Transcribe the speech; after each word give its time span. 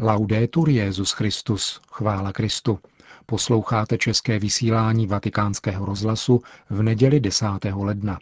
Laudetur 0.00 0.68
Jezus 0.68 1.12
Christus, 1.12 1.80
chvála 1.90 2.32
Kristu. 2.32 2.78
Posloucháte 3.26 3.98
české 3.98 4.38
vysílání 4.38 5.06
Vatikánského 5.06 5.86
rozhlasu 5.86 6.40
v 6.70 6.82
neděli 6.82 7.20
10. 7.20 7.46
ledna. 7.74 8.18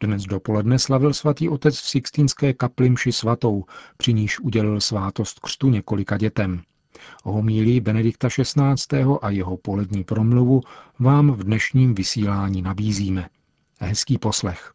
Dnes 0.00 0.22
dopoledne 0.22 0.78
slavil 0.78 1.14
svatý 1.14 1.48
otec 1.48 1.78
v 1.78 1.88
Sixtínské 1.88 2.52
kapli 2.52 2.90
mši 2.90 3.12
svatou, 3.12 3.64
při 3.96 4.12
níž 4.12 4.40
udělil 4.40 4.80
svátost 4.80 5.40
křtu 5.40 5.70
několika 5.70 6.16
dětem. 6.18 6.62
Homílí 7.24 7.80
Benedikta 7.80 8.28
XVI. 8.28 9.04
a 9.22 9.30
jeho 9.30 9.56
polední 9.56 10.04
promluvu 10.04 10.60
vám 10.98 11.30
v 11.30 11.44
dnešním 11.44 11.94
vysílání 11.94 12.62
nabízíme. 12.62 13.28
Hezký 13.80 14.18
poslech. 14.18 14.72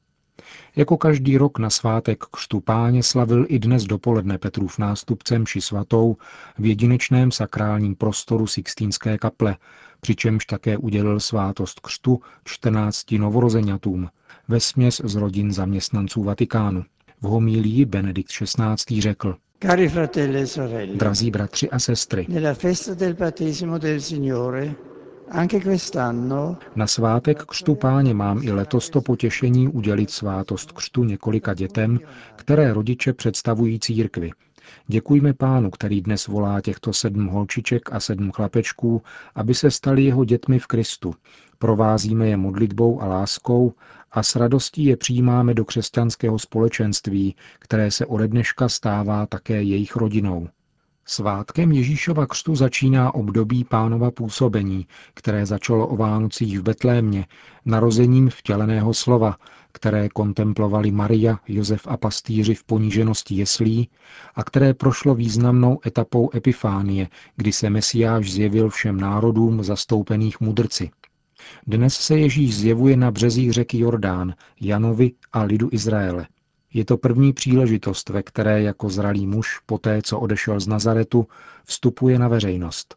Jako 0.75 0.98
každý 0.98 1.38
rok 1.38 1.59
na 1.59 1.70
svátek 1.70 2.23
křtu 2.32 2.59
páně 2.59 3.04
slavil 3.04 3.46
i 3.50 3.59
dnes 3.59 3.84
dopoledne 3.84 4.38
Petrův 4.38 4.77
nástupcem 4.77 5.46
či 5.46 5.61
svatou 5.61 6.18
v 6.57 6.66
jedinečném 6.66 7.32
sakrálním 7.32 7.96
prostoru 7.96 8.47
Sixtínské 8.47 9.18
kaple, 9.18 9.55
přičemž 10.02 10.46
také 10.46 10.78
udělil 10.78 11.19
svátost 11.19 11.79
křtu 11.79 12.19
14 12.46 13.11
novorozeňatům, 13.11 14.10
ve 14.47 14.60
směs 14.60 15.02
z 15.04 15.15
rodin 15.15 15.54
zaměstnanců 15.54 16.24
Vatikánu. 16.24 16.83
V 17.21 17.27
homílii 17.27 17.86
Benedikt 17.86 18.32
XVI. 18.32 19.02
řekl, 19.02 19.36
Cari 19.60 19.89
fratelli 19.89 20.39
e 20.39 20.47
sorelle, 20.47 20.96
Drazí 20.96 21.32
bratři 21.32 21.69
a 21.69 21.79
sestry, 21.79 22.25
nella 22.29 22.54
festa 22.54 22.93
del 22.93 23.14
battesimo 23.14 23.77
del 23.77 24.02
Signore, 24.02 24.75
na 26.76 26.88
svátek 26.88 27.46
křtu 27.46 27.76
páně 27.76 28.14
mám 28.14 28.44
i 28.44 28.52
letos 28.52 28.90
to 28.90 29.02
potěšení 29.02 29.68
udělit 29.68 30.12
svátost 30.12 30.72
křtu 30.72 31.04
několika 31.04 31.54
dětem, 31.54 32.00
které 32.36 32.73
rodiče 32.73 33.14
představují 33.14 33.80
církvi. 33.80 34.31
Děkujme 34.88 35.34
pánu, 35.34 35.70
který 35.70 36.02
dnes 36.02 36.28
volá 36.28 36.62
těchto 36.62 36.94
sedm 36.94 37.28
holčiček 37.28 37.94
a 37.94 38.00
sedm 38.00 38.31
chlapečků, 38.31 39.02
aby 39.36 39.53
se 39.53 39.72
stali 39.72 40.03
jeho 40.03 40.25
dětmi 40.25 40.59
v 40.59 40.67
Kristu. 40.67 41.14
Provázíme 41.59 42.28
je 42.28 42.38
modlitbou 42.38 43.02
a 43.02 43.06
láskou 43.06 43.73
a 44.12 44.23
s 44.23 44.36
radostí 44.36 44.86
je 44.86 44.97
přijímáme 44.97 45.53
do 45.53 45.66
křesťanského 45.66 46.39
společenství, 46.39 47.36
které 47.59 47.91
se 47.91 48.06
ode 48.06 48.28
dneška 48.28 48.69
stává 48.69 49.25
také 49.25 49.64
jejich 49.64 49.95
rodinou. 49.95 50.47
Svátkem 51.09 51.72
Ježíšova 51.72 52.25
křtu 52.25 52.55
začíná 52.55 53.16
období 53.16 53.63
pánova 53.63 54.11
působení, 54.11 54.88
které 55.13 55.45
začalo 55.45 55.88
o 55.88 55.97
Vánocích 55.97 56.59
v 56.59 56.63
Betlémě, 56.63 57.25
narozením 57.66 58.30
vtěleného 58.30 58.94
slova, 58.94 59.38
které 59.72 60.09
kontemplovali 60.09 60.91
Maria, 60.91 61.39
Josef 61.47 61.88
a 61.88 61.97
pastýři 61.97 62.55
v 62.55 62.63
poníženosti 62.63 63.35
jeslí 63.35 63.89
a 64.35 64.44
které 64.44 64.73
prošlo 64.73 65.16
významnou 65.16 65.80
etapou 65.85 66.30
Epifánie, 66.35 67.08
kdy 67.35 67.52
se 67.52 67.69
Mesiáš 67.69 68.31
zjevil 68.31 68.69
všem 68.69 69.00
národům 69.00 69.63
zastoupených 69.63 70.39
mudrci. 70.39 70.89
Dnes 71.67 71.94
se 71.94 72.19
Ježíš 72.19 72.55
zjevuje 72.55 72.97
na 72.97 73.11
březích 73.11 73.52
řeky 73.52 73.80
Jordán, 73.80 74.33
Janovi 74.61 75.11
a 75.33 75.44
lidu 75.44 75.69
Izraele. 75.72 76.28
Je 76.73 76.85
to 76.85 76.97
první 76.97 77.33
příležitost, 77.33 78.09
ve 78.09 78.23
které 78.23 78.61
jako 78.61 78.89
zralý 78.89 79.27
muž, 79.27 79.59
poté 79.65 80.01
co 80.01 80.19
odešel 80.19 80.59
z 80.59 80.67
Nazaretu, 80.67 81.27
vstupuje 81.65 82.19
na 82.19 82.27
veřejnost. 82.27 82.95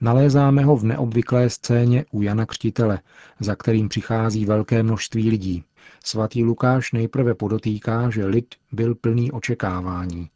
Nalézáme 0.00 0.64
ho 0.64 0.76
v 0.76 0.84
neobvyklé 0.84 1.50
scéně 1.50 2.04
u 2.10 2.22
Jana 2.22 2.46
Křtitele, 2.46 3.00
za 3.40 3.56
kterým 3.56 3.88
přichází 3.88 4.44
velké 4.44 4.82
množství 4.82 5.30
lidí. 5.30 5.64
Svatý 6.04 6.44
Lukáš 6.44 6.92
nejprve 6.92 7.34
podotýká, 7.34 8.10
že 8.10 8.26
lid 8.26 8.54
byl 8.72 8.94
plný 8.94 9.32
očekávání. 9.32 10.30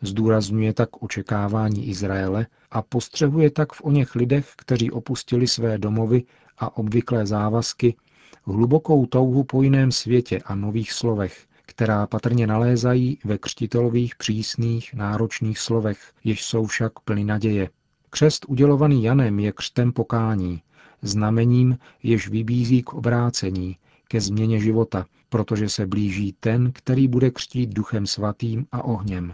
Zdůrazňuje 0.00 0.72
tak 0.72 1.02
očekávání 1.02 1.88
Izraele 1.88 2.46
a 2.70 2.82
postřehuje 2.82 3.50
tak 3.50 3.72
v 3.72 3.84
oněch 3.84 4.14
lidech, 4.14 4.52
kteří 4.56 4.90
opustili 4.90 5.46
své 5.46 5.78
domovy 5.78 6.22
a 6.58 6.76
obvyklé 6.76 7.26
závazky, 7.26 7.96
hlubokou 8.42 9.06
touhu 9.06 9.44
po 9.44 9.62
jiném 9.62 9.92
světě 9.92 10.40
a 10.44 10.54
nových 10.54 10.92
slovech, 10.92 11.46
která 11.66 12.06
patrně 12.06 12.46
nalézají 12.46 13.18
ve 13.24 13.38
křtitelových 13.38 14.16
přísných, 14.16 14.94
náročných 14.94 15.58
slovech, 15.58 16.12
jež 16.24 16.44
jsou 16.44 16.66
však 16.66 17.00
plny 17.00 17.24
naděje. 17.24 17.70
Křest 18.10 18.46
udělovaný 18.48 19.04
Janem 19.04 19.40
je 19.40 19.52
křtem 19.52 19.92
pokání, 19.92 20.62
znamením, 21.02 21.78
jež 22.02 22.28
vybízí 22.28 22.82
k 22.82 22.94
obrácení, 22.94 23.76
ke 24.08 24.20
změně 24.20 24.60
života, 24.60 25.06
protože 25.28 25.68
se 25.68 25.86
blíží 25.86 26.34
ten, 26.40 26.72
který 26.72 27.08
bude 27.08 27.30
křtít 27.30 27.70
duchem 27.74 28.06
svatým 28.06 28.66
a 28.72 28.84
ohněm. 28.84 29.32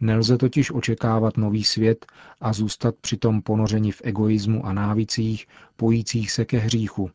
Nelze 0.00 0.38
totiž 0.38 0.70
očekávat 0.70 1.36
nový 1.36 1.64
svět 1.64 2.06
a 2.40 2.52
zůstat 2.52 2.94
přitom 3.00 3.42
ponořeni 3.42 3.92
v 3.92 4.02
egoismu 4.04 4.66
a 4.66 4.72
návicích, 4.72 5.46
pojících 5.76 6.30
se 6.30 6.44
ke 6.44 6.58
hříchu. 6.58 7.10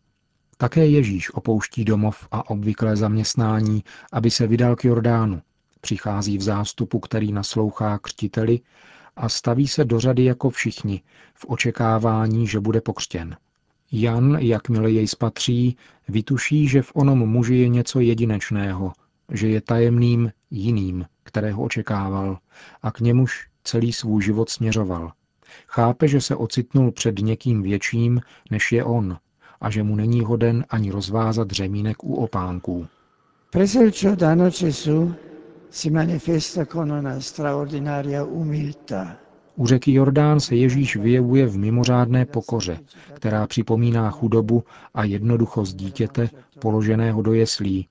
Také 0.64 0.86
Ježíš 0.86 1.34
opouští 1.34 1.86
domov 1.86 2.28
a 2.32 2.50
obvyklé 2.50 2.96
zaměstnání, 2.96 3.84
aby 4.12 4.32
se 4.32 4.48
vydal 4.48 4.76
k 4.76 4.84
Jordánu. 4.84 5.42
Přichází 5.82 6.38
v 6.38 6.42
zástupu, 6.42 7.00
který 7.00 7.32
naslouchá 7.32 7.98
křtiteli 7.98 8.60
a 9.16 9.30
staví 9.30 9.68
se 9.68 9.86
do 9.86 10.00
řady 10.00 10.24
jako 10.24 10.50
všichni, 10.50 11.02
v 11.34 11.46
očekávání, 11.48 12.48
že 12.48 12.60
bude 12.60 12.82
pokřtěn. 12.82 13.38
Jan, 13.92 14.38
jakmile 14.40 14.92
jej 14.92 15.08
spatří, 15.08 15.78
vytuší, 16.08 16.68
že 16.68 16.82
v 16.82 16.92
onom 16.96 17.20
muži 17.20 17.56
je 17.56 17.68
něco 17.68 18.00
jedinečného, 18.00 18.94
že 19.32 19.48
je 19.48 19.62
tajemným 19.62 20.32
jiným, 20.52 21.06
kterého 21.24 21.64
očekával 21.64 22.38
a 22.82 22.92
k 22.92 23.00
němuž 23.00 23.48
celý 23.64 23.94
svůj 23.94 24.24
život 24.24 24.50
směřoval. 24.50 25.12
Chápe, 25.68 26.08
že 26.08 26.22
se 26.22 26.36
ocitnul 26.36 26.92
před 26.92 27.20
někým 27.20 27.62
větším, 27.62 28.22
než 28.52 28.72
je 28.72 28.84
on, 28.84 29.18
a 29.64 29.70
že 29.70 29.84
mu 29.84 29.96
není 29.96 30.22
hoden 30.22 30.66
ani 30.70 30.92
rozvázat 30.92 31.52
řemínek 31.52 32.04
u 32.04 32.14
opánků. 32.16 32.88
preso 33.50 33.82
il 33.82 33.92
Giordano 33.92 34.50
Gesù 34.50 35.14
si 35.70 35.90
manifesta 35.90 36.66
con 36.66 36.92
una 36.92 37.20
straordinaria 37.20 38.24
umiltà. 38.26 39.18
U 39.56 39.68
řeky 39.68 39.94
Jordán 39.94 40.40
se 40.40 40.56
Ježíš 40.56 40.96
vyjevuje 40.96 41.46
v 41.46 41.58
mimořádné 41.58 42.26
pokoře, 42.26 42.80
která 43.14 43.48
připomíná 43.48 44.12
chudobu 44.12 44.64
a 44.94 45.04
jednoduchost 45.04 45.76
dítěte 45.76 46.30
položeného 46.60 47.22
do 47.22 47.34
jeslí 47.34 47.88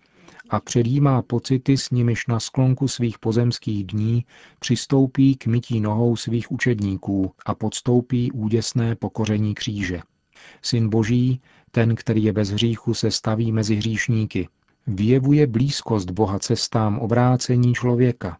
a 0.50 0.60
předjímá 0.60 1.22
pocity, 1.22 1.76
s 1.76 1.90
nimiž 1.90 2.26
na 2.26 2.40
sklonku 2.40 2.88
svých 2.88 3.18
pozemských 3.18 3.86
dní 3.86 4.24
přistoupí 4.58 5.36
k 5.36 5.46
mytí 5.46 5.80
nohou 5.80 6.16
svých 6.16 6.52
učedníků 6.52 7.32
a 7.46 7.54
podstoupí 7.54 8.32
úděsné 8.32 8.94
pokoření 8.96 9.54
kříže. 9.54 10.00
Syn 10.62 10.88
Boží, 10.88 11.40
ten, 11.74 11.94
který 11.94 12.24
je 12.24 12.32
bez 12.32 12.50
hříchu, 12.50 12.94
se 12.94 13.10
staví 13.10 13.52
mezi 13.52 13.74
hříšníky. 13.74 14.48
Vyjevuje 14.86 15.46
blízkost 15.46 16.10
Boha 16.10 16.38
cestám 16.38 16.98
obrácení 16.98 17.74
člověka. 17.74 18.38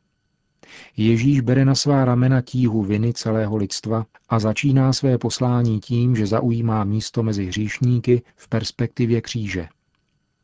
Ježíš 0.97 1.41
bere 1.41 1.65
na 1.65 1.75
svá 1.75 2.05
ramena 2.05 2.41
tíhu 2.41 2.83
viny 2.83 3.13
celého 3.13 3.57
lidstva 3.57 4.07
a 4.29 4.39
začíná 4.39 4.93
své 4.93 5.19
poslání 5.19 5.81
tím, 5.81 6.17
že 6.17 6.27
zaujímá 6.27 6.85
místo 6.85 7.23
mezi 7.23 7.47
hříšníky 7.47 8.23
v 8.37 8.49
perspektivě 8.49 9.21
kříže. 9.21 9.69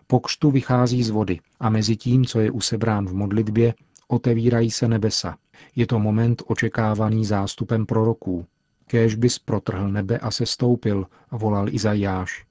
Po 0.07 0.21
křtu 0.21 0.51
vychází 0.51 1.03
z 1.03 1.11
vody 1.11 1.41
a 1.61 1.71
mezi 1.71 1.97
tím, 1.97 2.25
co 2.25 2.41
je 2.41 2.51
usebrán 2.51 3.07
v 3.07 3.15
modlitbě, 3.15 3.75
otevírají 4.09 4.71
se 4.71 4.89
nebesa. 4.89 5.37
Je 5.77 5.87
to 5.87 5.99
moment 5.99 6.43
očekávaný 6.47 7.25
zástupem 7.25 7.87
proroků. 7.87 8.47
Kéž 8.87 9.15
bys 9.15 9.39
protrhl 9.39 9.89
nebe 9.89 10.19
a 10.19 10.31
se 10.31 10.47
stoupil, 10.47 11.07
volal 11.33 11.69
Izajáš. 11.69 12.48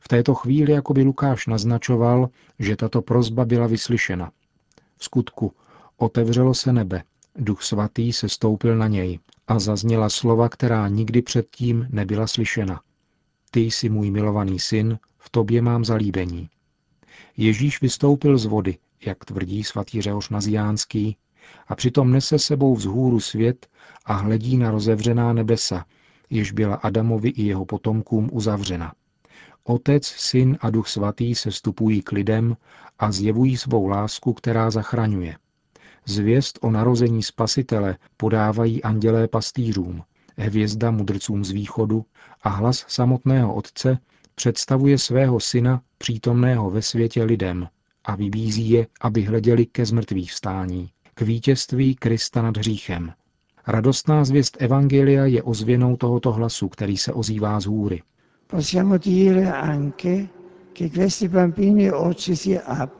V 0.00 0.08
této 0.08 0.34
chvíli 0.34 0.72
jako 0.72 0.94
by 0.94 1.02
Lukáš 1.02 1.46
naznačoval, 1.46 2.28
že 2.58 2.76
tato 2.76 3.02
prozba 3.02 3.44
byla 3.44 3.66
vyslyšena. 3.66 4.30
V 4.96 5.04
skutku, 5.04 5.52
otevřelo 5.96 6.54
se 6.54 6.72
nebe, 6.72 7.02
duch 7.36 7.62
svatý 7.62 8.12
se 8.12 8.28
stoupil 8.28 8.76
na 8.76 8.88
něj 8.88 9.18
a 9.48 9.58
zazněla 9.58 10.08
slova, 10.08 10.48
která 10.48 10.88
nikdy 10.88 11.22
předtím 11.22 11.86
nebyla 11.90 12.26
slyšena. 12.26 12.80
Ty 13.50 13.60
jsi 13.60 13.88
můj 13.88 14.10
milovaný 14.10 14.58
syn, 14.58 14.98
v 15.18 15.30
tobě 15.30 15.62
mám 15.62 15.84
zalíbení. 15.84 16.48
Ježíš 17.36 17.80
vystoupil 17.80 18.38
z 18.38 18.46
vody, 18.46 18.78
jak 19.06 19.24
tvrdí 19.24 19.64
svatý 19.64 20.02
Řehoř 20.02 20.28
Naziánský, 20.28 21.16
a 21.68 21.74
přitom 21.74 22.12
nese 22.12 22.38
sebou 22.38 22.74
vzhůru 22.74 23.20
svět 23.20 23.66
a 24.04 24.14
hledí 24.14 24.56
na 24.56 24.70
rozevřená 24.70 25.32
nebesa, 25.32 25.84
jež 26.30 26.52
byla 26.52 26.74
Adamovi 26.74 27.28
i 27.28 27.42
jeho 27.42 27.64
potomkům 27.64 28.28
uzavřena. 28.32 28.92
Otec, 29.64 30.06
Syn 30.06 30.58
a 30.60 30.70
Duch 30.70 30.88
Svatý 30.88 31.34
se 31.34 31.52
stupují 31.52 32.02
k 32.02 32.12
lidem 32.12 32.56
a 32.98 33.12
zjevují 33.12 33.56
svou 33.56 33.86
lásku, 33.86 34.32
která 34.32 34.70
zachraňuje. 34.70 35.36
Zvěst 36.06 36.58
o 36.62 36.70
narození 36.70 37.22
Spasitele 37.22 37.96
podávají 38.16 38.82
andělé 38.82 39.28
pastýřům, 39.28 40.02
hvězda 40.38 40.90
mudrcům 40.90 41.44
z 41.44 41.50
východu 41.50 42.04
a 42.42 42.48
hlas 42.48 42.84
samotného 42.88 43.54
Otce 43.54 43.98
představuje 44.34 44.98
svého 44.98 45.40
syna 45.40 45.82
přítomného 45.98 46.70
ve 46.70 46.82
světě 46.82 47.24
lidem 47.24 47.68
a 48.04 48.16
vybízí 48.16 48.70
je, 48.70 48.86
aby 49.00 49.22
hleděli 49.22 49.66
ke 49.66 49.86
zmrtvých 49.86 50.32
vstání, 50.32 50.90
k 51.14 51.22
vítězství 51.22 51.94
Krista 51.94 52.42
nad 52.42 52.56
hříchem. 52.56 53.12
Radostná 53.66 54.24
zvěst 54.24 54.56
Evangelia 54.60 55.24
je 55.24 55.42
ozvěnou 55.42 55.96
tohoto 55.96 56.32
hlasu, 56.32 56.68
který 56.68 56.96
se 56.96 57.12
ozývá 57.12 57.60
z 57.60 57.66
hůry. 57.66 58.02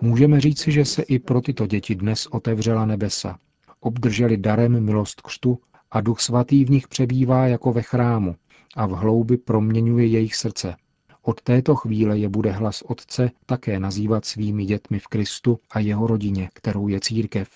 Můžeme 0.00 0.40
říci, 0.40 0.72
že 0.72 0.84
se 0.84 1.02
i 1.02 1.18
pro 1.18 1.40
tyto 1.40 1.66
děti 1.66 1.94
dnes 1.94 2.26
otevřela 2.26 2.86
nebesa. 2.86 3.38
Obdrželi 3.80 4.36
darem 4.36 4.84
milost 4.84 5.20
křtu 5.20 5.58
a 5.90 6.00
Duch 6.00 6.20
Svatý 6.20 6.64
v 6.64 6.70
nich 6.70 6.88
přebývá 6.88 7.46
jako 7.46 7.72
ve 7.72 7.82
chrámu 7.82 8.36
a 8.76 8.86
v 8.86 8.90
hloubi 8.90 9.36
proměňuje 9.36 10.06
jejich 10.06 10.36
srdce. 10.36 10.76
Od 11.22 11.42
této 11.42 11.74
chvíle 11.74 12.18
je 12.18 12.28
bude 12.28 12.52
hlas 12.52 12.82
Otce 12.82 13.30
také 13.46 13.80
nazývat 13.80 14.24
svými 14.24 14.64
dětmi 14.64 14.98
v 14.98 15.06
Kristu 15.06 15.58
a 15.70 15.78
jeho 15.78 16.06
rodině, 16.06 16.48
kterou 16.54 16.88
je 16.88 17.00
církev, 17.00 17.48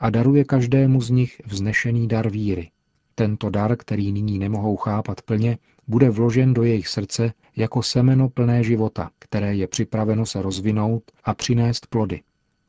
a 0.00 0.10
daruje 0.10 0.44
každému 0.44 1.00
z 1.00 1.10
nich 1.10 1.40
vznešený 1.44 2.08
dar 2.08 2.30
víry. 2.30 2.70
Tento 3.14 3.50
dar, 3.50 3.76
který 3.76 4.12
nyní 4.12 4.38
nemohou 4.38 4.76
chápat 4.76 5.22
plně, 5.22 5.58
bude 5.88 6.10
vložen 6.10 6.54
do 6.54 6.62
jejich 6.62 6.88
srdce 6.88 7.32
jako 7.56 7.82
semeno 7.82 8.28
plné 8.28 8.64
života, 8.64 9.10
které 9.18 9.54
je 9.54 9.66
připraveno 9.68 10.26
se 10.26 10.42
rozvinout 10.42 11.02
a 11.24 11.34
přinést 11.34 11.86
plody. 11.86 12.20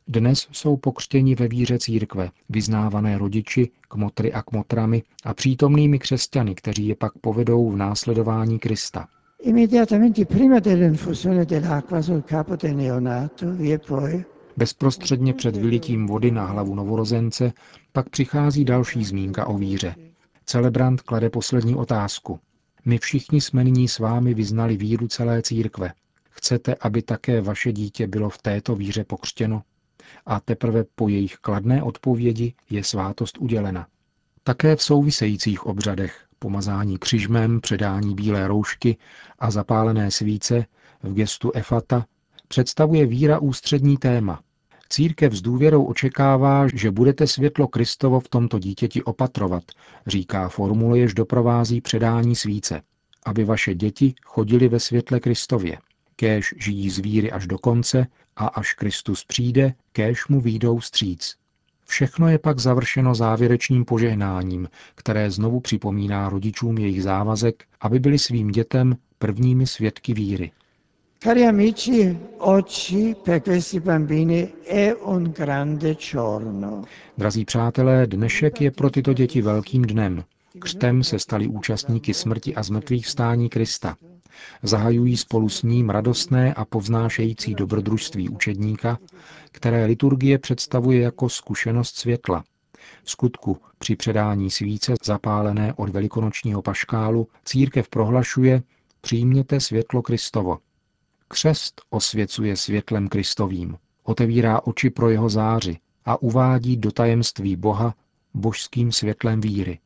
Dnes 0.08 0.48
jsou 0.52 0.78
pokřtěni 0.78 1.36
ve 1.36 1.48
víře 1.48 1.80
církve, 1.80 2.30
vyznávané 2.50 3.18
rodiči, 3.18 3.70
kmotry 3.88 4.34
a 4.34 4.42
kmotrami 4.42 5.04
a 5.24 5.34
přítomnými 5.34 6.00
křesťany, 6.00 6.56
kteří 6.56 6.88
je 6.88 6.96
pak 6.96 7.14
povedou 7.22 7.72
v 7.72 7.78
následování 7.78 8.60
Krista. 8.60 9.08
Bezprostředně 14.58 15.34
před 15.34 15.56
vylitím 15.56 16.08
vody 16.08 16.32
na 16.32 16.46
hlavu 16.46 16.76
novorozence 16.76 17.54
pak 17.92 18.10
přichází 18.10 18.66
další 18.66 19.04
zmínka 19.04 19.46
o 19.46 19.58
víře. 19.58 19.96
Celebrant 20.46 21.02
klade 21.02 21.30
poslední 21.30 21.76
otázku. 21.76 22.40
My 22.88 22.98
všichni 22.98 23.42
jsme 23.42 23.64
nyní 23.64 23.88
s 23.88 24.00
vámi 24.00 24.34
vyznali 24.34 24.78
víru 24.78 25.08
celé 25.08 25.42
církve. 25.42 25.94
Chcete, 26.30 26.76
aby 26.76 27.02
také 27.02 27.42
vaše 27.42 27.72
dítě 27.72 28.08
bylo 28.08 28.30
v 28.30 28.38
této 28.38 28.76
víře 28.76 29.04
pokřtěno? 29.04 29.64
A 30.26 30.40
teprve 30.40 30.84
po 30.96 31.10
jejich 31.10 31.36
kladné 31.36 31.84
odpovědi 31.84 32.54
je 32.70 32.84
svátost 32.84 33.38
udělena. 33.38 33.88
Také 34.44 34.76
v 34.76 34.84
souvisejících 34.84 35.66
obřadech, 35.66 36.26
pomazání 36.40 36.98
křižmem, 36.98 37.62
předání 37.62 38.16
bílé 38.16 38.48
roušky 38.48 38.98
a 39.40 39.52
zapálené 39.52 40.12
svíce 40.12 40.66
v 41.04 41.14
gestu 41.14 41.52
efata, 41.56 42.06
představuje 42.48 43.06
víra 43.06 43.40
ústřední 43.40 43.98
téma. 43.98 44.42
Církev 44.90 45.34
s 45.34 45.42
důvěrou 45.42 45.84
očekává, 45.84 46.68
že 46.74 46.92
budete 46.92 47.28
světlo 47.28 47.68
Kristovo 47.68 48.20
v 48.20 48.30
tomto 48.30 48.60
dítěti 48.60 49.04
opatrovat, 49.04 49.64
říká 50.08 50.50
formule, 50.50 51.00
jež 51.00 51.14
doprovází 51.14 51.82
předání 51.82 52.36
svíce, 52.36 52.82
aby 53.26 53.44
vaše 53.44 53.76
děti 53.76 54.14
chodili 54.26 54.68
ve 54.68 54.80
světle 54.80 55.20
Kristově. 55.20 55.78
Kéž 56.16 56.56
žijí 56.58 56.90
z 56.90 57.00
víry 57.00 57.32
až 57.32 57.48
do 57.48 57.58
konce 57.58 58.08
a 58.36 58.48
až 58.48 58.74
Kristus 58.74 59.26
přijde, 59.26 59.74
kéž 59.92 60.28
mu 60.28 60.42
výjdou 60.42 60.82
stříc. 60.82 61.36
Všechno 61.86 62.28
je 62.30 62.40
pak 62.40 62.60
završeno 62.60 63.16
závěrečným 63.16 63.86
požehnáním, 63.86 64.70
které 64.96 65.32
znovu 65.32 65.60
připomíná 65.60 66.30
rodičům 66.30 66.78
jejich 66.78 67.04
závazek, 67.04 67.66
aby 67.82 68.00
byli 68.00 68.20
svým 68.20 68.48
dětem 68.48 68.98
prvními 69.20 69.68
svědky 69.68 70.14
víry. 70.14 70.52
Cari 71.20 71.46
amici, 71.46 72.16
oggi 72.38 73.16
per 73.24 73.42
questi 73.42 73.80
bambini 73.80 74.54
è 74.64 74.96
un 75.02 75.32
grande 75.32 75.96
giorno. 75.96 76.84
Drazí 77.18 77.46
přátelé, 77.46 78.08
dnešek 78.08 78.62
je 78.62 78.72
pro 78.72 78.90
tyto 78.90 79.14
děti 79.14 79.42
velkým 79.42 79.82
dnem. 79.82 80.24
Křtem 80.60 81.04
se 81.04 81.20
stali 81.20 81.48
účastníky 81.48 82.14
smrti 82.14 82.56
a 82.56 82.64
zmrtvých 82.64 83.06
vstání 83.06 83.50
Krista. 83.50 83.96
Zahajují 84.64 85.18
spolu 85.18 85.50
s 85.50 85.64
ním 85.64 85.90
radostné 85.90 86.54
a 86.54 86.66
povznášející 86.66 87.56
dobrodružství 87.56 88.30
učedníka, 88.30 88.98
které 89.52 89.86
liturgie 89.86 90.38
představuje 90.38 91.02
jako 91.02 91.30
zkušenost 91.30 91.96
světla. 91.96 92.44
V 93.04 93.12
skutku 93.12 93.58
při 93.78 93.96
předání 93.96 94.52
svíce 94.52 94.94
zapálené 95.04 95.74
od 95.74 95.90
velikonočního 95.90 96.62
paškálu 96.62 97.28
církev 97.46 97.90
prohlašuje 97.90 98.64
přijměte 99.02 99.60
světlo 99.60 100.02
Kristovo. 100.02 100.58
Křest 101.28 101.82
osvěcuje 101.90 102.56
světlem 102.56 103.08
Kristovým, 103.08 103.78
otevírá 104.04 104.62
oči 104.62 104.90
pro 104.90 105.10
jeho 105.10 105.30
záři 105.30 105.78
a 106.06 106.22
uvádí 106.22 106.78
do 106.78 106.92
tajemství 106.92 107.56
Boha 107.56 107.94
božským 108.34 108.92
světlem 108.92 109.42
víry. 109.42 109.80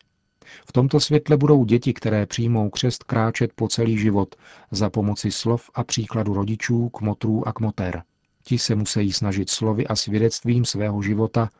V 0.66 0.72
tomto 0.72 1.00
světle 1.00 1.36
budou 1.36 1.64
děti, 1.64 1.92
které 1.92 2.26
přijmou 2.26 2.70
křest, 2.70 3.04
kráčet 3.04 3.52
po 3.54 3.68
celý 3.68 3.98
život 3.98 4.34
za 4.70 4.90
pomoci 4.90 5.30
slov 5.30 5.70
a 5.74 5.84
příkladu 5.84 6.34
rodičů, 6.34 6.88
kmotrů 6.88 7.48
a 7.48 7.52
kmoter. 7.52 8.02
Ti 8.44 8.58
se 8.58 8.74
musí 8.74 9.12
snažit 9.12 9.50
slovy 9.50 9.86
a 9.86 9.96
svědectvím 9.96 10.64
svého 10.64 11.02
života 11.02 11.50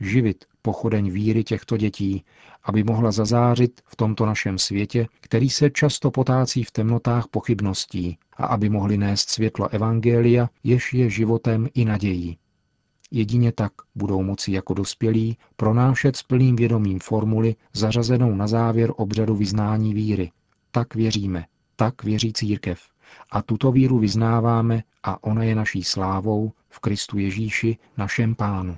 živit 0.00 0.44
pochodeň 0.62 1.10
víry 1.10 1.44
těchto 1.44 1.76
dětí, 1.76 2.24
aby 2.64 2.84
mohla 2.84 3.12
zazářit 3.12 3.80
v 3.86 3.96
tomto 3.96 4.26
našem 4.26 4.58
světě, 4.58 5.06
který 5.20 5.50
se 5.50 5.70
často 5.70 6.10
potácí 6.10 6.64
v 6.64 6.70
temnotách 6.70 7.28
pochybností, 7.30 8.18
a 8.36 8.46
aby 8.46 8.68
mohli 8.68 8.96
nést 8.98 9.28
světlo 9.30 9.68
Evangelia, 9.68 10.48
jež 10.64 10.94
je 10.94 11.10
životem 11.10 11.68
i 11.74 11.84
nadějí. 11.84 12.38
Jedině 13.10 13.52
tak 13.52 13.72
budou 13.94 14.22
moci 14.22 14.52
jako 14.52 14.74
dospělí 14.74 15.36
pronášet 15.56 16.16
s 16.16 16.22
plným 16.22 16.56
vědomím 16.56 16.98
formuli 17.00 17.54
zařazenou 17.72 18.34
na 18.34 18.46
závěr 18.46 18.92
obřadu 18.96 19.34
vyznání 19.34 19.94
víry. 19.94 20.30
Tak 20.70 20.94
věříme, 20.94 21.44
tak 21.76 22.04
věří 22.04 22.32
církev. 22.32 22.80
A 23.30 23.42
tuto 23.42 23.72
víru 23.72 23.98
vyznáváme 23.98 24.82
a 25.02 25.24
ona 25.24 25.42
je 25.42 25.54
naší 25.54 25.84
slávou 25.84 26.52
v 26.68 26.78
Kristu 26.78 27.18
Ježíši, 27.18 27.76
našem 27.96 28.34
Pánu. 28.34 28.76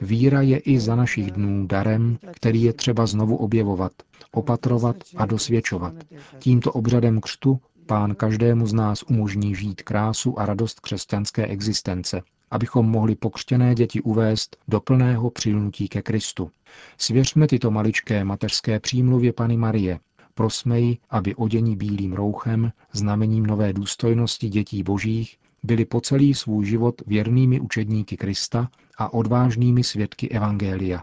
Víra 0.00 0.40
je 0.42 0.58
i 0.58 0.80
za 0.80 0.96
našich 0.96 1.30
dnů 1.30 1.66
darem, 1.66 2.18
který 2.36 2.62
je 2.62 2.72
třeba 2.72 3.06
znovu 3.06 3.36
objevovat, 3.36 3.92
opatrovat 4.32 4.96
a 5.16 5.26
dosvědčovat. 5.26 5.94
Tímto 6.38 6.72
obřadem 6.72 7.20
křtu 7.20 7.60
pán 7.86 8.14
každému 8.14 8.66
z 8.66 8.72
nás 8.72 9.02
umožní 9.02 9.54
žít 9.54 9.82
krásu 9.82 10.38
a 10.38 10.46
radost 10.46 10.80
křesťanské 10.80 11.46
existence, 11.46 12.22
abychom 12.50 12.86
mohli 12.86 13.14
pokřtěné 13.14 13.74
děti 13.74 14.02
uvést 14.02 14.56
do 14.68 14.80
plného 14.80 15.30
přilnutí 15.30 15.88
ke 15.88 16.02
Kristu. 16.02 16.50
Svěřme 16.98 17.46
tyto 17.46 17.70
maličké 17.70 18.24
mateřské 18.24 18.80
přímluvě 18.80 19.32
Pany 19.32 19.56
Marie, 19.56 20.00
prosme 20.34 20.80
ji, 20.80 20.98
aby 21.10 21.34
odění 21.34 21.76
bílým 21.76 22.12
rouchem, 22.12 22.72
znamením 22.92 23.46
nové 23.46 23.72
důstojnosti 23.72 24.48
dětí 24.48 24.82
božích, 24.82 25.36
byli 25.64 25.84
po 25.84 26.00
celý 26.00 26.34
svůj 26.34 26.64
život 26.66 27.02
věrnými 27.06 27.60
učedníky 27.60 28.16
Krista 28.16 28.68
a 28.98 29.12
odvážnými 29.12 29.84
svědky 29.84 30.28
Evangelia. 30.28 31.02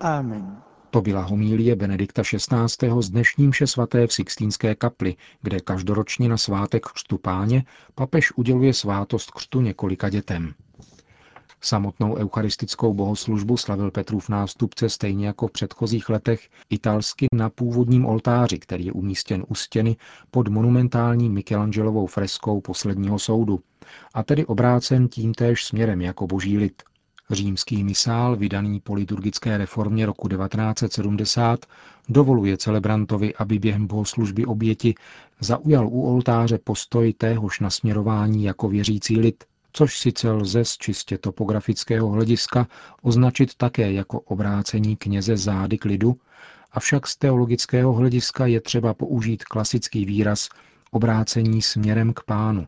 Amen. 0.00 0.56
To 0.90 1.00
byla 1.00 1.22
homílie 1.22 1.76
Benedikta 1.76 2.22
XVI. 2.22 2.90
z 3.00 3.10
dnešní 3.10 3.48
mše 3.48 3.66
svaté 3.66 4.06
v 4.06 4.12
Sixtínské 4.12 4.74
kapli, 4.74 5.16
kde 5.42 5.60
každoročně 5.60 6.28
na 6.28 6.36
svátek 6.36 6.86
křtu 6.86 7.18
páně 7.18 7.64
papež 7.94 8.32
uděluje 8.36 8.74
svátost 8.74 9.30
křtu 9.30 9.60
několika 9.60 10.08
dětem. 10.08 10.54
Samotnou 11.66 12.16
eucharistickou 12.16 12.94
bohoslužbu 12.94 13.56
slavil 13.56 13.90
Petrův 13.90 14.28
nástupce 14.28 14.88
stejně 14.88 15.26
jako 15.26 15.46
v 15.46 15.52
předchozích 15.52 16.08
letech 16.08 16.48
italsky 16.70 17.26
na 17.32 17.50
původním 17.50 18.06
oltáři, 18.06 18.58
který 18.58 18.86
je 18.86 18.92
umístěn 18.92 19.44
u 19.48 19.54
stěny 19.54 19.96
pod 20.30 20.48
monumentální 20.48 21.30
Michelangelovou 21.30 22.06
freskou 22.06 22.60
posledního 22.60 23.18
soudu, 23.18 23.60
a 24.14 24.22
tedy 24.22 24.46
obrácen 24.46 25.08
tímtéž 25.08 25.64
směrem 25.64 26.00
jako 26.00 26.26
boží 26.26 26.58
lid. 26.58 26.82
Římský 27.30 27.84
misál, 27.84 28.36
vydaný 28.36 28.80
po 28.80 28.94
liturgické 28.94 29.58
reformě 29.58 30.06
roku 30.06 30.28
1970, 30.28 31.66
dovoluje 32.08 32.56
celebrantovi, 32.56 33.34
aby 33.34 33.58
během 33.58 33.86
bohoslužby 33.86 34.44
oběti 34.44 34.94
zaujal 35.40 35.88
u 35.88 36.02
oltáře 36.02 36.58
postoj 36.64 37.12
téhož 37.12 37.60
nasměrování 37.60 38.44
jako 38.44 38.68
věřící 38.68 39.20
lid, 39.20 39.44
což 39.76 39.98
sice 39.98 40.30
lze 40.30 40.64
z 40.64 40.76
čistě 40.76 41.18
topografického 41.18 42.08
hlediska 42.08 42.68
označit 43.02 43.54
také 43.54 43.92
jako 43.92 44.20
obrácení 44.20 44.96
kněze 44.96 45.36
zády 45.36 45.78
k 45.78 45.84
lidu, 45.84 46.16
avšak 46.72 47.06
z 47.06 47.16
teologického 47.16 47.92
hlediska 47.92 48.46
je 48.46 48.60
třeba 48.60 48.94
použít 48.94 49.44
klasický 49.44 50.04
výraz 50.04 50.48
obrácení 50.90 51.62
směrem 51.62 52.12
k 52.12 52.22
pánu, 52.22 52.66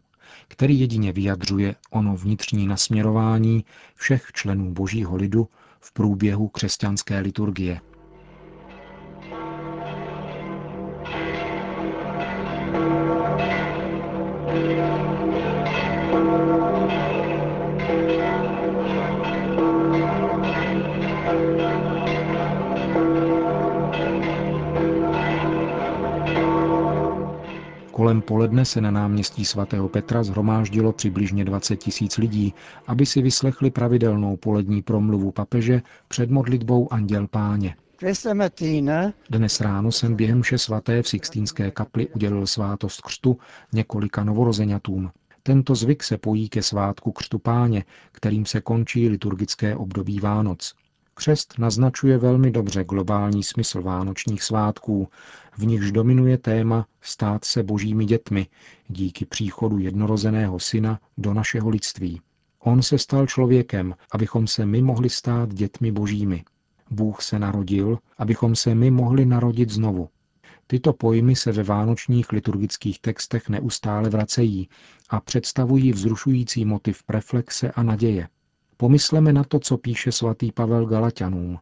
který 0.49 0.81
jedině 0.81 1.13
vyjadřuje 1.13 1.75
ono 1.91 2.17
vnitřní 2.17 2.67
nasměrování 2.67 3.65
všech 3.95 4.33
členů 4.33 4.73
božího 4.73 5.17
lidu 5.17 5.49
v 5.81 5.93
průběhu 5.93 6.49
křesťanské 6.49 7.19
liturgie. 7.19 7.81
Kolem 27.99 28.23
poledne 28.23 28.65
se 28.65 28.81
na 28.81 28.91
náměstí 28.91 29.45
svatého 29.45 29.89
Petra 29.89 30.23
zhromáždilo 30.23 30.93
přibližně 30.93 31.45
20 31.45 31.77
tisíc 31.77 32.19
lidí, 32.19 32.55
aby 32.87 33.07
si 33.07 33.23
vyslechli 33.23 33.71
pravidelnou 33.71 34.37
polední 34.37 34.83
promluvu 34.83 35.33
papeže 35.33 35.83
před 36.09 36.31
modlitbou 36.31 36.93
Anděl 36.93 37.27
Páně. 37.27 37.77
Dnes 39.31 39.61
ráno 39.61 39.93
jsem 39.93 40.17
během 40.17 40.43
vše 40.43 40.59
svaté 40.59 41.03
v 41.03 41.09
Sixtínské 41.09 41.71
kapli 41.71 42.09
udělil 42.09 42.47
svátost 42.47 43.01
křtu 43.01 43.39
několika 43.73 44.25
novorozeňatům. 44.25 45.11
Tento 45.43 45.75
zvyk 45.75 46.03
se 46.03 46.19
pojí 46.19 46.49
ke 46.49 46.63
svátku 46.63 47.13
křtu 47.13 47.39
páně, 47.39 47.85
kterým 48.13 48.47
se 48.47 48.61
končí 48.61 49.09
liturgické 49.09 49.77
období 49.77 50.21
Vánoc. 50.21 50.75
Křest 51.19 51.55
naznačuje 51.59 52.19
velmi 52.19 52.51
dobře 52.51 52.85
globální 52.85 53.43
smysl 53.43 53.83
vánočních 53.83 54.43
svátků, 54.43 55.09
v 55.57 55.67
nichž 55.67 55.93
dominuje 55.93 56.39
téma 56.39 56.87
stát 57.01 57.45
se 57.45 57.63
božími 57.63 58.05
dětmi 58.05 58.47
díky 58.89 59.25
příchodu 59.25 59.79
jednorozeného 59.79 60.59
syna 60.59 61.01
do 61.19 61.35
našeho 61.35 61.69
lidství. 61.69 62.21
On 62.59 62.83
se 62.83 62.99
stal 62.99 63.27
člověkem, 63.27 63.95
abychom 64.13 64.47
se 64.47 64.67
my 64.67 64.83
mohli 64.83 65.11
stát 65.11 65.55
dětmi 65.55 65.93
božími. 65.93 66.45
Bůh 66.91 67.23
se 67.23 67.39
narodil, 67.39 67.99
abychom 68.19 68.57
se 68.57 68.75
my 68.75 68.91
mohli 68.91 69.27
narodit 69.27 69.71
znovu. 69.71 70.09
Tyto 70.67 70.93
pojmy 70.93 71.37
se 71.37 71.53
ve 71.53 71.63
vánočních 71.63 72.33
liturgických 72.33 73.01
textech 73.01 73.49
neustále 73.49 74.09
vracejí 74.11 74.69
a 75.09 75.21
představují 75.21 75.93
vzrušující 75.93 76.65
motiv 76.65 77.03
reflexe 77.09 77.73
a 77.73 77.83
naděje. 77.83 78.29
Pomysleme 78.81 79.33
na 79.33 79.45
to, 79.45 79.59
co 79.59 79.79
píše 79.79 80.13
svatý 80.13 80.53
Pavel 80.53 80.87
Galatianům. 80.87 81.59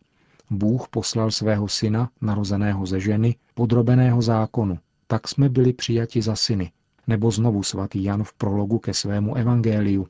Bůh 0.51 0.89
poslal 0.89 1.31
svého 1.31 1.69
syna, 1.69 2.11
narozeného 2.21 2.87
ze 2.87 3.01
ženy, 3.01 3.37
podrobeného 3.55 4.23
zákonu. 4.23 4.79
Tak 5.07 5.29
jsme 5.29 5.49
byli 5.49 5.73
přijati 5.73 6.23
za 6.23 6.37
syny. 6.37 6.73
Nebo 7.07 7.31
znovu 7.31 7.63
svatý 7.63 8.05
Jan 8.05 8.25
v 8.25 8.33
prologu 8.33 8.79
ke 8.79 8.95
svému 8.95 9.35
evangeliu. 9.35 10.07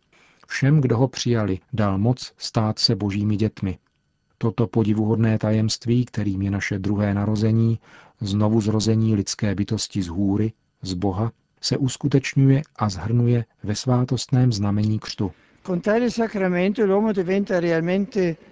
Všem, 0.47 0.81
kdo 0.81 0.99
ho 0.99 1.09
přijali, 1.09 1.59
dal 1.73 1.99
moc 1.99 2.33
stát 2.39 2.79
se 2.79 2.97
božími 2.97 3.37
dětmi. 3.37 3.79
Toto 4.39 4.67
podivuhodné 4.67 5.39
tajemství, 5.39 6.05
kterým 6.05 6.43
je 6.43 6.51
naše 6.51 6.79
druhé 6.79 7.15
narození, 7.15 7.79
znovu 8.21 8.61
zrození 8.61 9.15
lidské 9.15 9.55
bytosti 9.55 10.03
z 10.03 10.09
hůry, 10.09 10.53
z 10.83 10.95
Boha, 10.95 11.33
se 11.61 11.77
uskutečňuje 11.77 12.63
a 12.77 12.89
zhrnuje 12.89 13.45
ve 13.63 13.75
svátostném 13.75 14.53
znamení 14.53 14.99
křtu. 14.99 15.33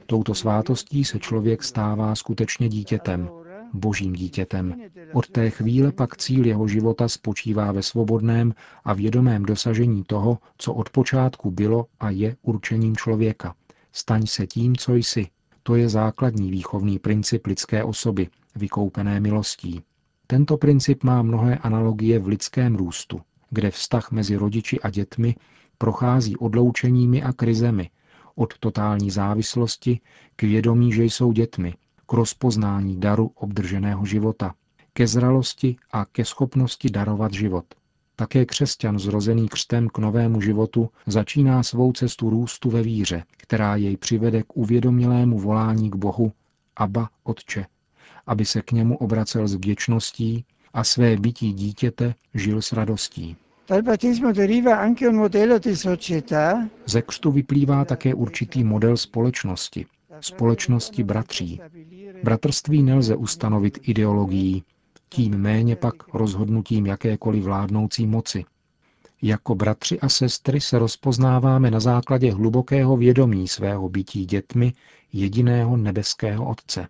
Touto 0.06 0.34
svátostí 0.34 1.04
se 1.04 1.18
člověk 1.18 1.62
stává 1.62 2.14
skutečně 2.14 2.68
dítětem, 2.68 3.30
božím 3.72 4.12
dítětem. 4.12 4.74
Od 5.12 5.28
té 5.28 5.50
chvíle 5.50 5.92
pak 5.92 6.16
cíl 6.16 6.46
jeho 6.46 6.68
života 6.68 7.08
spočívá 7.08 7.72
ve 7.72 7.82
svobodném 7.82 8.54
a 8.84 8.92
vědomém 8.94 9.42
dosažení 9.42 10.04
toho, 10.04 10.38
co 10.58 10.74
od 10.74 10.90
počátku 10.90 11.50
bylo 11.50 11.86
a 12.00 12.10
je 12.10 12.36
určením 12.42 12.96
člověka. 12.96 13.54
Staň 13.92 14.26
se 14.26 14.46
tím, 14.46 14.76
co 14.76 14.94
jsi. 14.94 15.26
To 15.62 15.74
je 15.74 15.88
základní 15.88 16.50
výchovný 16.50 16.98
princip 16.98 17.46
lidské 17.46 17.84
osoby, 17.84 18.28
vykoupené 18.56 19.20
milostí. 19.20 19.82
Tento 20.26 20.56
princip 20.56 21.02
má 21.02 21.22
mnohé 21.22 21.58
analogie 21.58 22.18
v 22.18 22.26
lidském 22.26 22.76
růstu, 22.76 23.20
kde 23.50 23.70
vztah 23.70 24.12
mezi 24.12 24.36
rodiči 24.36 24.80
a 24.80 24.90
dětmi 24.90 25.34
prochází 25.78 26.36
odloučeními 26.36 27.22
a 27.22 27.32
krizemi, 27.32 27.90
od 28.34 28.58
totální 28.58 29.10
závislosti 29.10 30.00
k 30.36 30.42
vědomí, 30.42 30.92
že 30.92 31.04
jsou 31.04 31.32
dětmi, 31.32 31.74
k 32.06 32.12
rozpoznání 32.12 33.00
daru 33.00 33.30
obdrženého 33.34 34.06
života, 34.06 34.54
ke 34.92 35.06
zralosti 35.06 35.76
a 35.92 36.04
ke 36.04 36.24
schopnosti 36.24 36.90
darovat 36.90 37.32
život. 37.32 37.64
Také 38.16 38.46
křesťan 38.46 38.98
zrozený 38.98 39.48
křtem 39.48 39.88
k 39.88 39.98
novému 39.98 40.40
životu 40.40 40.90
začíná 41.06 41.62
svou 41.62 41.92
cestu 41.92 42.30
růstu 42.30 42.70
ve 42.70 42.82
víře, 42.82 43.24
která 43.36 43.76
jej 43.76 43.96
přivede 43.96 44.42
k 44.42 44.56
uvědomilému 44.56 45.38
volání 45.38 45.90
k 45.90 45.94
Bohu, 45.94 46.32
Aba, 46.76 47.08
Otče, 47.24 47.66
aby 48.26 48.44
se 48.44 48.62
k 48.62 48.72
němu 48.72 48.96
obracel 48.96 49.48
s 49.48 49.54
vděčností 49.54 50.44
a 50.72 50.84
své 50.84 51.16
bytí 51.16 51.52
dítěte 51.52 52.14
žil 52.34 52.62
s 52.62 52.72
radostí. 52.72 53.36
Ze 56.86 57.02
křtu 57.02 57.30
vyplývá 57.32 57.84
také 57.84 58.14
určitý 58.14 58.64
model 58.64 58.96
společnosti, 58.96 59.86
společnosti 60.20 61.04
bratří. 61.04 61.60
Bratrství 62.24 62.82
nelze 62.82 63.16
ustanovit 63.16 63.78
ideologií, 63.82 64.64
tím 65.08 65.38
méně 65.38 65.76
pak 65.76 65.94
rozhodnutím 66.14 66.86
jakékoliv 66.86 67.44
vládnoucí 67.44 68.06
moci. 68.06 68.44
Jako 69.22 69.54
bratři 69.54 70.00
a 70.00 70.08
sestry 70.08 70.60
se 70.60 70.78
rozpoznáváme 70.78 71.70
na 71.70 71.80
základě 71.80 72.32
hlubokého 72.32 72.96
vědomí 72.96 73.48
svého 73.48 73.88
bytí 73.88 74.24
dětmi 74.24 74.72
jediného 75.12 75.76
nebeského 75.76 76.48
Otce. 76.48 76.86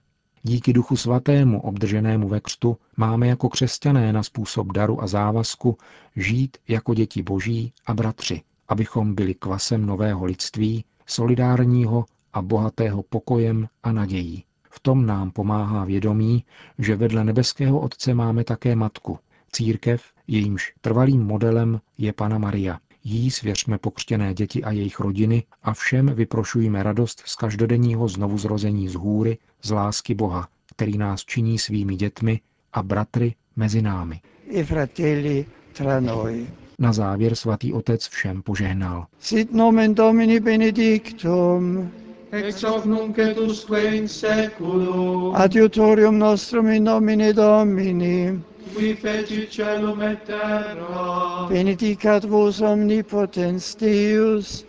Díky 0.46 0.72
Duchu 0.72 0.96
Svatému, 0.96 1.60
obdrženému 1.60 2.28
ve 2.28 2.40
křtu, 2.40 2.76
máme 2.96 3.26
jako 3.28 3.48
křesťané 3.48 4.12
na 4.12 4.22
způsob 4.22 4.72
daru 4.72 5.02
a 5.02 5.06
závazku 5.06 5.76
žít 6.16 6.56
jako 6.68 6.94
děti 6.94 7.22
boží 7.22 7.72
a 7.86 7.94
bratři, 7.94 8.42
abychom 8.68 9.14
byli 9.14 9.34
kvasem 9.34 9.86
nového 9.86 10.24
lidství, 10.24 10.84
solidárního 11.06 12.04
a 12.32 12.42
bohatého 12.42 13.02
pokojem 13.02 13.68
a 13.82 13.92
nadějí. 13.92 14.44
V 14.70 14.80
tom 14.80 15.06
nám 15.06 15.30
pomáhá 15.30 15.84
vědomí, 15.84 16.44
že 16.78 16.96
vedle 16.96 17.24
nebeského 17.24 17.80
Otce 17.80 18.14
máme 18.14 18.44
také 18.44 18.76
matku, 18.76 19.18
církev, 19.52 20.04
jejímž 20.26 20.72
trvalým 20.80 21.22
modelem 21.22 21.80
je 21.98 22.12
Pana 22.12 22.38
Maria. 22.38 22.78
Jí 23.06 23.30
svěřme 23.30 23.78
pokřtěné 23.78 24.34
děti 24.34 24.64
a 24.64 24.70
jejich 24.70 25.00
rodiny 25.00 25.42
a 25.62 25.74
všem 25.74 26.06
vyprošujeme 26.06 26.82
radost 26.82 27.22
z 27.26 27.36
každodenního 27.36 28.08
znovuzrození 28.08 28.88
z 28.88 28.94
hůry, 28.94 29.38
z 29.62 29.70
lásky 29.70 30.14
Boha, 30.14 30.48
který 30.76 30.98
nás 30.98 31.24
činí 31.24 31.58
svými 31.58 31.96
dětmi 31.96 32.40
a 32.72 32.82
bratry 32.82 33.34
mezi 33.56 33.82
námi. 33.82 34.20
E 34.54 34.64
fratelli 34.64 35.46
tra 35.72 36.00
noi. 36.00 36.46
Na 36.78 36.92
závěr 36.92 37.34
svatý 37.34 37.72
otec 37.72 38.08
všem 38.08 38.42
požehnal. 38.42 39.06
Sit 39.18 39.52
nomen 39.52 39.94
Domini 39.94 40.40
benedictum. 40.40 41.90
Ex 42.30 42.62
hoc 42.62 42.84
nunc 42.84 43.18
et 43.18 43.38
usque 43.38 43.94
in 43.94 44.08
seculum. 44.08 45.36
Adiutorium 45.36 46.18
nostrum 46.18 46.68
in 46.68 46.84
nomine 46.84 47.32
Domini 47.32 48.42
qui 48.76 48.94
feci 48.94 49.48
celum 49.50 50.02
et 50.02 50.24
terra. 50.24 51.46
Benedicat 51.48 52.24
vos 52.24 52.60
omnipotens 52.62 53.76
Deus, 53.76 54.64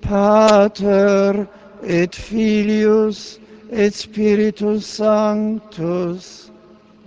Pater 0.00 1.46
et 1.82 2.14
Filius 2.14 3.40
et 3.70 3.94
Spiritus 3.94 4.86
Sanctus. 4.86 6.52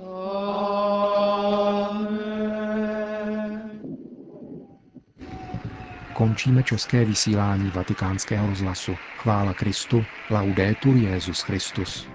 Amen. 0.02 1.14
Končíme 6.14 6.64
české 6.64 7.06
vysílání 7.06 7.72
vatikánského 7.76 8.48
rozhlasu. 8.48 8.96
Chvála 9.18 9.54
Kristu, 9.54 10.06
laudetur 10.30 10.96
Jezus 10.96 11.42
Christus. 11.42 12.13